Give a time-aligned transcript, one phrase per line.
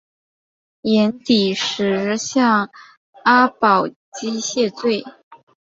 [0.81, 2.71] 寅底石向
[3.23, 5.03] 阿保机谢罪。